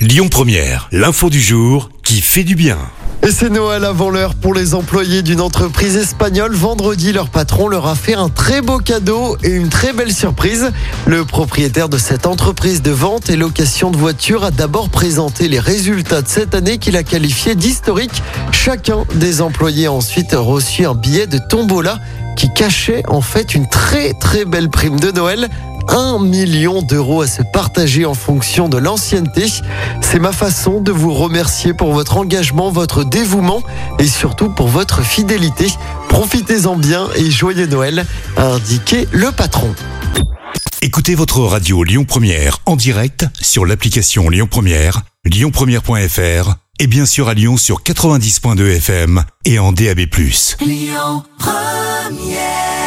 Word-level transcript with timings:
Lyon 0.00 0.28
Première, 0.30 0.88
l'info 0.92 1.28
du 1.28 1.42
jour 1.42 1.90
qui 2.02 2.22
fait 2.22 2.42
du 2.42 2.54
bien. 2.54 2.78
Et 3.22 3.30
c'est 3.30 3.50
Noël 3.50 3.84
avant 3.84 4.08
l'heure 4.08 4.34
pour 4.34 4.54
les 4.54 4.74
employés 4.74 5.20
d'une 5.20 5.42
entreprise 5.42 5.94
espagnole. 5.94 6.54
Vendredi, 6.54 7.12
leur 7.12 7.28
patron 7.28 7.68
leur 7.68 7.86
a 7.86 7.94
fait 7.94 8.14
un 8.14 8.30
très 8.30 8.62
beau 8.62 8.78
cadeau 8.78 9.36
et 9.44 9.50
une 9.50 9.68
très 9.68 9.92
belle 9.92 10.14
surprise. 10.14 10.72
Le 11.06 11.26
propriétaire 11.26 11.90
de 11.90 11.98
cette 11.98 12.26
entreprise 12.26 12.80
de 12.80 12.90
vente 12.90 13.28
et 13.28 13.36
location 13.36 13.90
de 13.90 13.98
voitures 13.98 14.42
a 14.42 14.50
d'abord 14.50 14.88
présenté 14.88 15.48
les 15.48 15.60
résultats 15.60 16.22
de 16.22 16.28
cette 16.28 16.54
année 16.54 16.78
qu'il 16.78 16.96
a 16.96 17.02
qualifiés 17.02 17.54
d'historiques. 17.54 18.22
Chacun 18.52 19.04
des 19.16 19.42
employés 19.42 19.84
a 19.84 19.92
ensuite 19.92 20.32
reçu 20.32 20.86
un 20.86 20.94
billet 20.94 21.26
de 21.26 21.38
tombola 21.50 21.98
qui 22.38 22.50
cachait 22.54 23.02
en 23.06 23.20
fait 23.20 23.54
une 23.54 23.68
très 23.68 24.14
très 24.14 24.46
belle 24.46 24.70
prime 24.70 24.98
de 24.98 25.10
Noël. 25.10 25.50
Un 25.88 26.18
million 26.18 26.82
d'euros 26.82 27.22
à 27.22 27.26
se 27.26 27.42
partager 27.42 28.04
en 28.04 28.14
fonction 28.14 28.68
de 28.68 28.78
l'ancienneté. 28.78 29.46
C'est 30.00 30.18
ma 30.18 30.32
façon 30.32 30.80
de 30.80 30.92
vous 30.92 31.12
remercier 31.12 31.74
pour 31.74 31.92
votre 31.92 32.16
engagement, 32.16 32.70
votre 32.70 33.04
dévouement 33.04 33.62
et 33.98 34.06
surtout 34.06 34.50
pour 34.50 34.68
votre 34.68 35.02
fidélité. 35.02 35.68
Profitez-en 36.08 36.76
bien 36.76 37.08
et 37.16 37.30
joyeux 37.30 37.66
Noël, 37.66 38.06
a 38.36 38.46
indiqué 38.46 39.08
le 39.12 39.32
patron. 39.32 39.74
Écoutez 40.82 41.14
votre 41.14 41.40
radio 41.40 41.84
Lyon 41.84 42.04
Première 42.04 42.58
en 42.64 42.76
direct 42.76 43.26
sur 43.40 43.66
l'application 43.66 44.30
Lyon 44.30 44.48
Première, 44.50 45.02
lyonpremière.fr 45.24 46.54
et 46.78 46.86
bien 46.86 47.04
sûr 47.04 47.28
à 47.28 47.34
Lyon 47.34 47.58
sur 47.58 47.82
90.2 47.82 48.76
FM 48.76 49.22
et 49.44 49.58
en 49.58 49.72
DAB+. 49.72 50.00
Lyon 50.60 51.22
Première 51.38 52.79